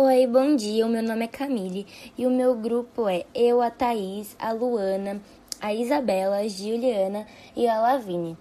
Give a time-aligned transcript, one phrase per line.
[0.00, 0.86] Oi, bom dia.
[0.86, 1.84] O meu nome é Camille
[2.16, 5.20] e o meu grupo é eu, a Thaís, a Luana,
[5.60, 7.26] a Isabela, a Juliana
[7.56, 8.38] e a Lavine.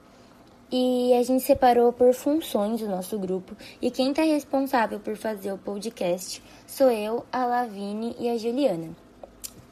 [0.72, 5.52] E a gente separou por funções o nosso grupo e quem está responsável por fazer
[5.52, 8.96] o podcast sou eu, a Lavine e a Juliana.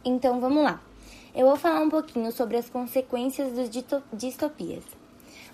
[0.04, 0.82] Então vamos lá.
[1.36, 3.70] Eu vou falar um pouquinho sobre as consequências das
[4.12, 4.84] distopias.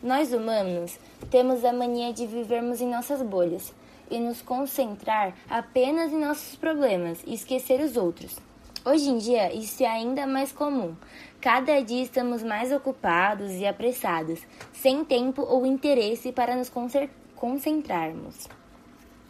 [0.01, 0.97] Nós humanos
[1.29, 3.73] temos a mania de vivermos em nossas bolhas
[4.11, 8.37] e nos concentrar apenas em nossos problemas e esquecer os outros.
[8.83, 10.95] Hoje em dia, isso é ainda mais comum.
[11.39, 14.41] Cada dia estamos mais ocupados e apressados,
[14.73, 16.71] sem tempo ou interesse para nos
[17.35, 18.47] concentrarmos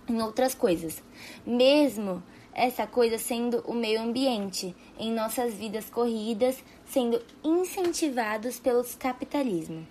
[0.09, 1.01] em outras coisas,
[1.45, 2.21] mesmo
[2.53, 9.87] essa coisa sendo o meio ambiente em nossas vidas corridas, sendo incentivados pelos capitalismo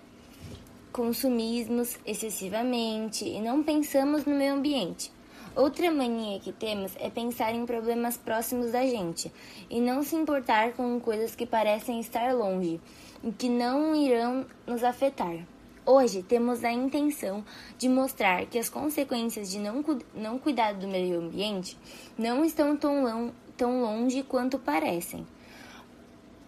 [1.01, 5.11] consumimos excessivamente e não pensamos no meio ambiente.
[5.55, 9.31] Outra mania que temos é pensar em problemas próximos da gente
[9.67, 12.79] e não se importar com coisas que parecem estar longe
[13.23, 15.43] e que não irão nos afetar.
[15.83, 17.43] Hoje temos a intenção
[17.79, 19.83] de mostrar que as consequências de não,
[20.13, 21.75] não cuidar do meio ambiente
[22.15, 25.25] não estão tão, tão longe quanto parecem.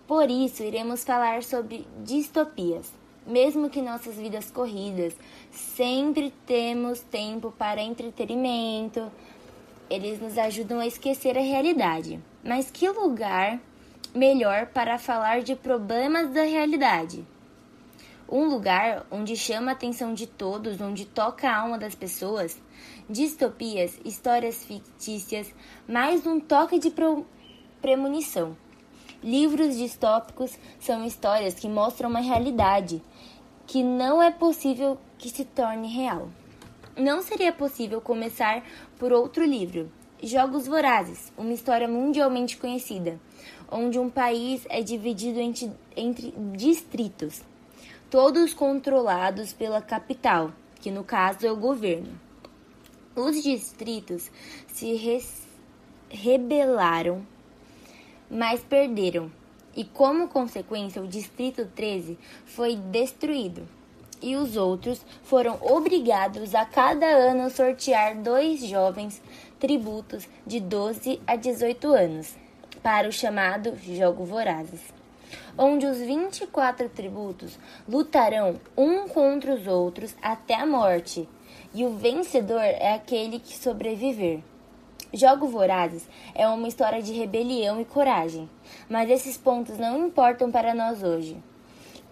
[0.06, 2.94] Por isso, iremos falar sobre distopias.
[3.26, 5.16] Mesmo que nossas vidas corridas,
[5.50, 9.10] sempre temos tempo para entretenimento.
[9.90, 12.20] Eles nos ajudam a esquecer a realidade.
[12.44, 13.62] Mas que lugar
[14.14, 17.26] melhor para falar de problemas da realidade?
[18.28, 22.60] Um lugar onde chama a atenção de todos, onde toca a alma das pessoas.
[23.10, 25.54] Distopias, histórias fictícias,
[25.88, 26.92] mais um toque de
[27.82, 28.58] premonição.
[29.24, 33.02] Livros distópicos são histórias que mostram uma realidade
[33.66, 36.28] que não é possível que se torne real.
[36.98, 38.62] Não seria possível começar
[39.00, 39.90] por outro livro,
[40.22, 43.18] Jogos Vorazes, uma história mundialmente conhecida,
[43.72, 47.42] onde um país é dividido entre, entre distritos,
[48.10, 50.52] todos controlados pela capital,
[50.82, 52.20] que no caso é o governo.
[53.16, 54.30] Os distritos
[54.68, 55.22] se
[56.10, 57.26] rebelaram
[58.34, 59.32] mas perderam.
[59.76, 63.68] E como consequência, o Distrito 13 foi destruído.
[64.22, 69.22] E os outros foram obrigados a cada ano sortear dois jovens
[69.60, 72.36] tributos de 12 a 18 anos
[72.82, 74.82] para o chamado Jogo Vorazes,
[75.58, 77.58] onde os 24 tributos
[77.88, 81.28] lutarão um contra os outros até a morte,
[81.74, 84.42] e o vencedor é aquele que sobreviver.
[85.16, 88.50] Jogos Vorazes é uma história de rebelião e coragem,
[88.90, 91.38] mas esses pontos não importam para nós hoje.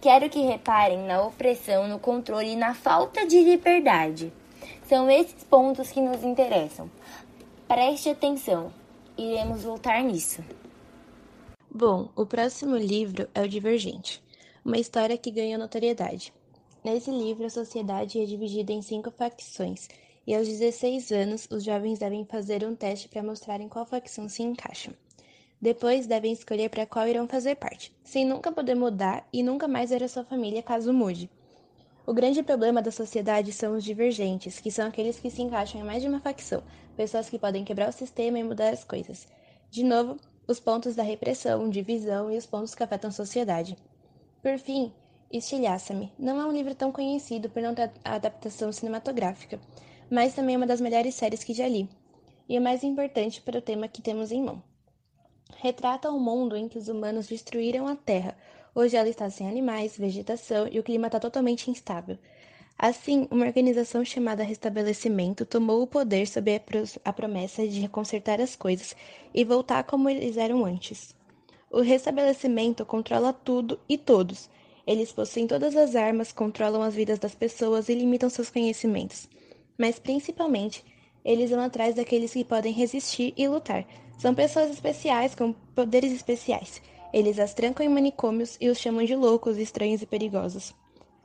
[0.00, 4.32] Quero que reparem na opressão, no controle e na falta de liberdade.
[4.88, 6.88] São esses pontos que nos interessam.
[7.66, 8.72] Preste atenção,
[9.18, 10.40] iremos voltar nisso.
[11.68, 14.22] Bom, o próximo livro é o Divergente,
[14.64, 16.32] uma história que ganhou notoriedade.
[16.84, 19.88] Nesse livro, a sociedade é dividida em cinco facções
[20.26, 24.28] e aos 16 anos os jovens devem fazer um teste para mostrar em qual facção
[24.28, 24.94] se encaixam.
[25.60, 29.90] Depois devem escolher para qual irão fazer parte, sem nunca poder mudar e nunca mais
[29.90, 31.30] ver a sua família caso mude.
[32.04, 35.84] O grande problema da sociedade são os divergentes, que são aqueles que se encaixam em
[35.84, 36.62] mais de uma facção,
[36.96, 39.28] pessoas que podem quebrar o sistema e mudar as coisas.
[39.70, 40.16] De novo,
[40.48, 43.76] os pontos da repressão, divisão e os pontos que afetam a sociedade.
[44.42, 44.92] Por fim,
[45.32, 49.58] Estilhaça-me não é um livro tão conhecido por não ter adaptação cinematográfica,
[50.12, 51.88] mas também é uma das melhores séries que já li,
[52.46, 54.62] e é mais importante para o tema que temos em mão.
[55.56, 58.36] Retrata um mundo em que os humanos destruíram a Terra.
[58.74, 62.18] Hoje ela está sem animais, vegetação e o clima está totalmente instável.
[62.78, 66.60] Assim, uma organização chamada Restabelecimento tomou o poder sob
[67.02, 68.94] a promessa de consertar as coisas
[69.32, 71.16] e voltar como eles eram antes.
[71.70, 74.50] O restabelecimento controla tudo e todos.
[74.86, 79.26] Eles possuem todas as armas, controlam as vidas das pessoas e limitam seus conhecimentos
[79.82, 80.84] mas principalmente
[81.24, 83.84] eles vão atrás daqueles que podem resistir e lutar.
[84.16, 86.80] São pessoas especiais com poderes especiais.
[87.12, 90.72] Eles as trancam em manicômios e os chamam de loucos, estranhos e perigosos.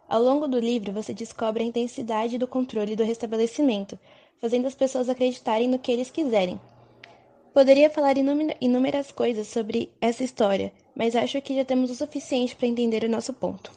[0.09, 4.00] Ao longo do livro, você descobre a intensidade do controle do restabelecimento,
[4.42, 6.60] fazendo as pessoas acreditarem no que eles quiserem.
[7.53, 8.15] Poderia falar
[8.60, 13.10] inúmeras coisas sobre essa história, mas acho que já temos o suficiente para entender o
[13.10, 13.71] nosso ponto.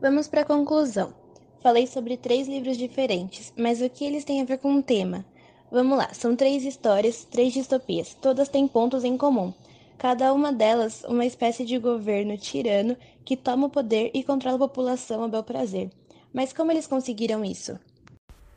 [0.00, 1.21] Vamos para a conclusão.
[1.62, 5.24] Falei sobre três livros diferentes, mas o que eles têm a ver com o tema?
[5.70, 9.54] Vamos lá, são três histórias, três distopias, todas têm pontos em comum.
[9.96, 14.68] Cada uma delas, uma espécie de governo tirano que toma o poder e controla a
[14.68, 15.88] população a bel prazer.
[16.34, 17.78] Mas como eles conseguiram isso?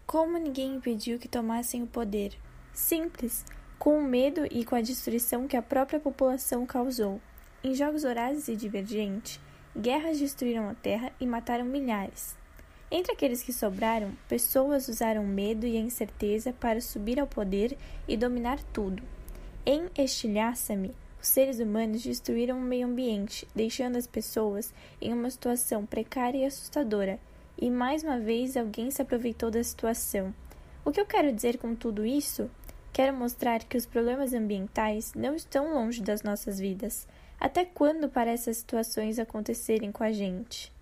[0.07, 2.33] Como ninguém impediu que tomassem o poder?
[2.73, 3.45] Simples.
[3.77, 7.21] com o medo e com a destruição que a própria população causou.
[7.63, 9.39] Em Jogos Horazes e Divergente,
[9.77, 12.35] guerras destruíram a Terra e mataram milhares.
[12.91, 17.77] Entre aqueles que sobraram, pessoas usaram medo e a incerteza para subir ao poder
[18.07, 19.01] e dominar tudo.
[19.65, 24.71] Em Estilhaça-me, os seres humanos destruíram o meio ambiente, deixando as pessoas
[25.01, 27.19] em uma situação precária e assustadora,
[27.57, 30.31] e mais uma vez alguém se aproveitou da situação.
[30.83, 32.47] O que eu quero dizer com tudo isso?
[32.93, 37.07] Quero mostrar que os problemas ambientais não estão longe das nossas vidas.
[37.39, 40.74] Até quando para essas situações acontecerem com a gente?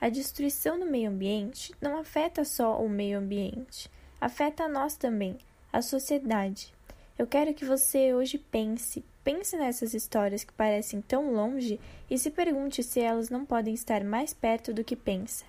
[0.00, 3.90] A destruição do meio ambiente não afeta só o meio ambiente,
[4.20, 5.36] afeta a nós também,
[5.72, 6.72] a sociedade.
[7.18, 12.30] Eu quero que você hoje pense, pense nessas histórias que parecem tão longe e se
[12.30, 15.44] pergunte se elas não podem estar mais perto do que pensa.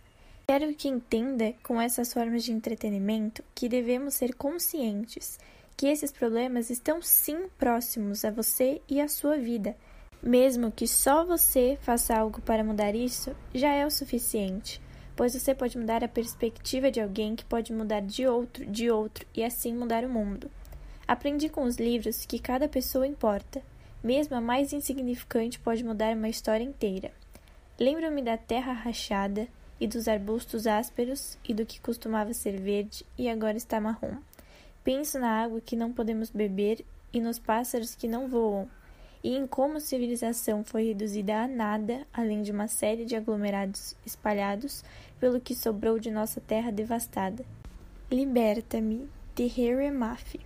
[0.48, 5.38] Quero que entenda, com essas formas de entretenimento, que devemos ser conscientes
[5.78, 9.78] que esses problemas estão sim próximos a você e à sua vida
[10.21, 14.81] mesmo que só você faça algo para mudar isso, já é o suficiente,
[15.16, 19.25] pois você pode mudar a perspectiva de alguém que pode mudar de outro, de outro
[19.33, 20.50] e assim mudar o mundo.
[21.07, 23.62] Aprendi com os livros que cada pessoa importa,
[24.04, 27.12] mesmo a mais insignificante pode mudar uma história inteira.
[27.80, 29.48] Lembro-me da terra rachada
[29.80, 34.18] e dos arbustos ásperos e do que costumava ser verde e agora está marrom.
[34.83, 38.69] Penso na água que não podemos beber e nos pássaros que não voam,
[39.24, 43.95] e em como a civilização foi reduzida a nada, além de uma série de aglomerados
[44.06, 44.83] espalhados
[45.19, 47.45] pelo que sobrou de nossa terra devastada.
[48.12, 50.42] Liberta-me, de Harry Maffei.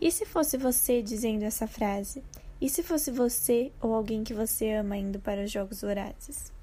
[0.00, 2.22] E se fosse você dizendo essa frase?
[2.60, 6.55] E se fosse você ou alguém que você ama indo para os Jogos Vorazes?